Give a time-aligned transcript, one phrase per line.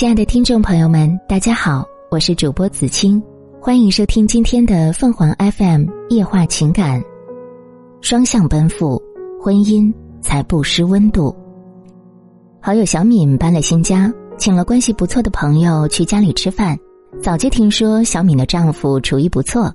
[0.00, 3.22] 亲爱的听众朋友们，大家好，我是主播子清，
[3.60, 7.04] 欢迎收听今天的凤凰 FM 夜话情感。
[8.00, 8.98] 双向奔赴，
[9.38, 9.92] 婚姻
[10.22, 11.36] 才不失温度。
[12.62, 16.78] 好友小敏搬了新家，请了关系不错的朋友去家里吃饭。
[17.20, 19.70] 早就听说小敏的丈夫厨艺不错，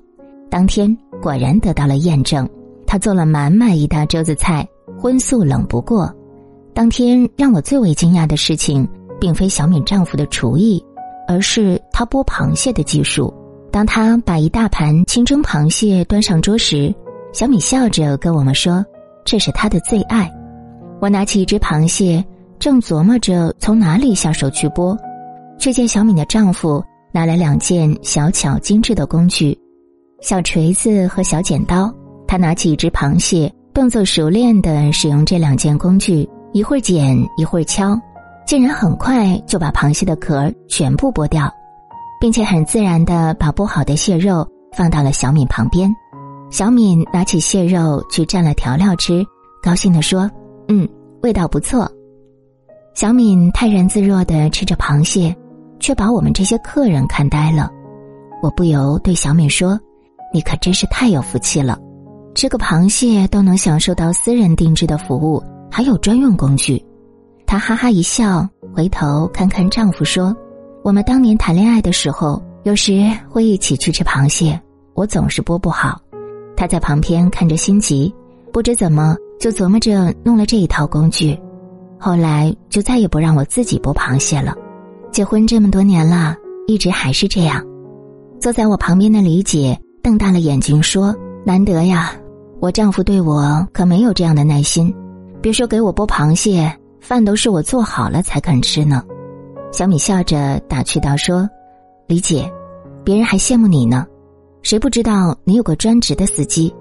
[0.50, 2.50] 当天果然得到了验证。
[2.88, 4.68] 他做了满满一大桌子菜，
[5.00, 6.12] 荤素冷不过。
[6.73, 8.88] 当天让我最为惊讶的事情。
[9.26, 10.86] 并非小敏丈夫的厨艺，
[11.27, 13.34] 而是他剥螃蟹的技术。
[13.72, 16.94] 当他把一大盘清蒸螃蟹端上桌时，
[17.34, 18.85] 小米笑着跟我们说
[19.26, 20.32] ：“这是他的最爱。”
[21.02, 22.23] 我拿起一只螃蟹，
[22.59, 24.96] 正琢磨着从哪里下手去剥，
[25.57, 29.57] 却见小敏的丈夫拿来两件小巧精致的工具：
[30.21, 31.91] 小锤子和小剪刀。
[32.27, 37.99] 他拿起一只螃蟹，动作熟练的使用这两件工具，一会儿剪，一会儿敲。
[38.45, 41.52] 竟然很快就把螃蟹的壳全部剥掉，
[42.22, 45.93] 并且很自然的把剥好的蟹肉放到了小敏旁边。
[46.51, 49.26] 小敏拿起蟹肉去蘸了调料吃，
[49.63, 50.29] 高兴的说
[50.70, 50.88] ：“嗯，
[51.23, 51.91] 味道不错。”
[52.93, 55.35] 小敏泰然自若的吃着螃蟹，
[55.79, 57.70] 却把我们这些客人看呆了。
[58.43, 59.77] 我不由对小敏说
[60.32, 61.77] ：“你可真是太有福气了，
[62.35, 66.81] 吃个螃蟹都能享受到私人定制的服务，还有专用工具。”
[67.47, 70.35] 她哈哈一笑，回头看看丈夫说
[70.84, 74.59] ：“我们当年谈恋爱的时候，有时会一起去吃螃蟹，
[74.94, 76.01] 我总是剥不好，
[76.57, 78.13] 他在旁边看着心急，
[78.51, 81.40] 不知怎么就琢磨着弄了这一套工具，
[82.00, 84.56] 后来就再也不让我自己剥螃蟹了。
[85.12, 86.35] 结婚这么多年了，
[86.68, 87.63] 一直还是这样。”
[88.41, 91.16] 坐在我旁边的李姐瞪大了眼睛说
[91.46, 92.12] ：“难得呀，
[92.59, 94.94] 我丈夫对我可没有这样的耐心，
[95.41, 96.72] 别说给我剥螃蟹。”
[97.06, 99.03] 饭都是我做好了才肯吃呢，
[99.72, 101.47] 小米笑着打趣道：“说，
[102.07, 102.51] 李姐，
[103.03, 104.07] 别人还羡慕你呢，
[104.63, 106.73] 谁不知道你有个专职的司机？”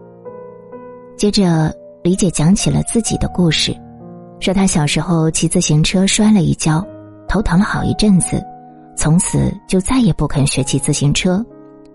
[1.14, 1.70] 接着，
[2.02, 3.76] 李姐讲起了自己的故事，
[4.40, 6.82] 说她小时候骑自行车摔了一跤，
[7.28, 8.42] 头疼了好一阵子，
[8.96, 11.44] 从此就再也不肯学骑自行车，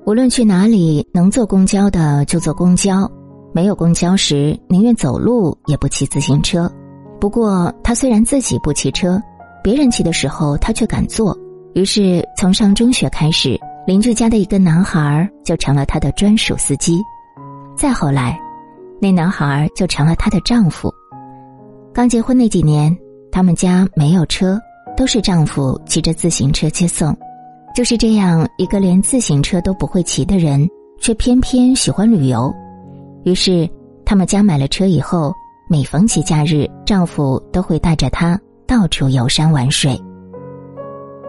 [0.06, 3.12] 无论去哪里能坐公交的就坐公交，
[3.53, 6.72] 没有公交时宁愿走路也不骑自行车。
[7.19, 9.22] 不过，他虽然自己不骑车，
[9.62, 11.38] 别人骑的时候他却敢坐。
[11.74, 17.02] 于是，从上中学开始，邻居家的一个男孩就成了他的专属司机。
[17.75, 18.40] 再后来，
[19.02, 20.90] 那男孩就成了她的丈夫。
[21.94, 22.96] 刚结婚那几年，
[23.31, 24.57] 他们家没有车，
[24.96, 27.16] 都是丈夫骑着自行车接送。
[27.75, 30.68] 就是这样一个连自行车都不会骑的人，
[31.00, 32.53] 却偏偏喜欢旅游。
[33.24, 33.69] 于是，
[34.06, 35.34] 他们家买了车以后。
[35.72, 39.96] 每逢节假日，丈夫都会带着她到处游山玩水。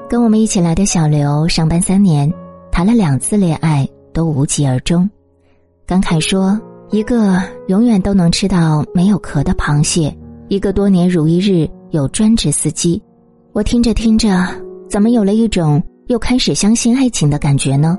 [0.09, 2.33] 跟我们一起来的小刘上班三年，
[2.73, 5.07] 谈了两次恋爱都无疾而终。
[5.87, 6.59] 感慨说
[6.89, 7.37] ：“一个
[7.69, 10.17] 永远都能吃到没有壳的螃蟹，
[10.49, 13.01] 一个多年如一日有专职司机。”
[13.53, 14.49] 我听着听着，
[14.89, 17.99] 怎么有了一种又开始相信爱情的感觉呢？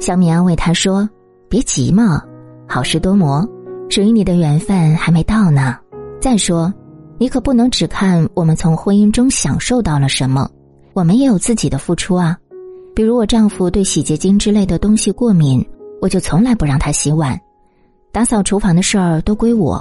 [0.00, 1.08] 小米安慰他说
[1.48, 2.20] ：“别急嘛，
[2.66, 3.48] 好事多磨。”
[3.94, 5.78] 属于你的缘分还没到呢。
[6.20, 6.74] 再说，
[7.16, 10.50] 你可不能只看我们从婚姻中享受到了什么，
[10.94, 12.36] 我们也有自己的付出啊。
[12.92, 15.64] 比如我丈夫对洗洁精之类的东西过敏，
[16.00, 17.40] 我就从来不让他洗碗，
[18.10, 19.80] 打扫厨房的事儿都归我。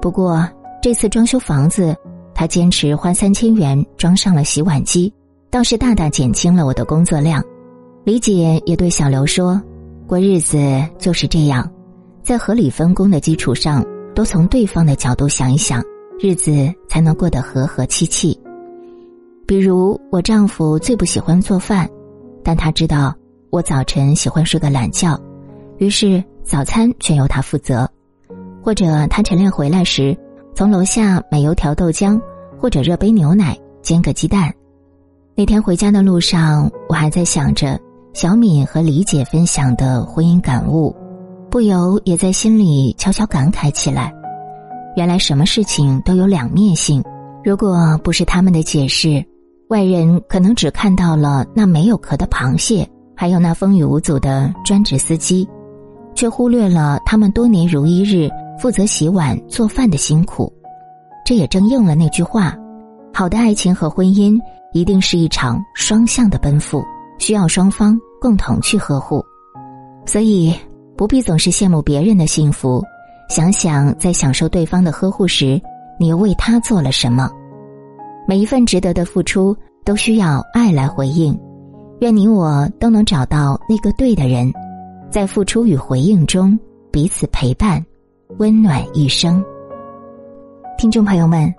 [0.00, 0.48] 不过
[0.80, 1.94] 这次装修房子，
[2.34, 5.12] 他坚持花三千元装上了洗碗机，
[5.50, 7.44] 倒是大大减轻了我的工作量。
[8.02, 9.60] 李姐也对小刘说
[10.08, 11.70] ：“过日子就是这样。”
[12.26, 15.80] 在合理分工的基础上，多从对方的角度想一想，
[16.18, 16.52] 日子
[16.88, 18.36] 才能过得和和气气。
[19.46, 21.88] 比如，我丈夫最不喜欢做饭，
[22.42, 23.14] 但他知道
[23.50, 25.16] 我早晨喜欢睡个懒觉，
[25.78, 27.88] 于是早餐全由他负责。
[28.60, 30.18] 或者他晨练回来时，
[30.52, 32.20] 从楼下买油条、豆浆，
[32.58, 34.52] 或者热杯牛奶，煎个鸡蛋。
[35.36, 37.78] 那天回家的路上，我还在想着
[38.14, 40.92] 小敏和李姐分享的婚姻感悟。
[41.56, 44.12] 不由也在心里悄悄感慨起来，
[44.94, 47.02] 原来什么事情都有两面性。
[47.42, 49.24] 如果不是他们的解释，
[49.70, 55.48] 外人可能只看到了那没有壳的螃蟹，还有那风雨无阻的专职司机，
[56.14, 60.52] 却忽略了他们多年如一日负责洗碗做饭的辛苦。
[61.24, 62.54] 这也正应了那句话：
[63.14, 64.38] 好的爱情和婚姻
[64.74, 66.84] 一定是一场双向的奔赴，
[67.18, 69.24] 需要双方共同去呵护。
[70.04, 70.54] 所以。
[70.96, 72.82] 不必总是羡慕别人的幸福，
[73.28, 75.60] 想想在享受对方的呵护时，
[76.00, 77.30] 你又为他做了什么？
[78.26, 79.54] 每一份值得的付出，
[79.84, 81.38] 都需要爱来回应。
[82.00, 84.52] 愿你我都能找到那个对的人，
[85.10, 86.58] 在付出与回应中
[86.90, 87.84] 彼此陪伴，
[88.38, 89.44] 温暖一生。
[90.78, 91.54] 听众朋友们，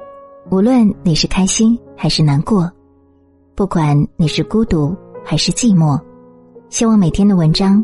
[0.49, 2.71] 无论你是开心还是难过，
[3.55, 5.99] 不管你是孤独还是寂寞，
[6.69, 7.83] 希望每天的文章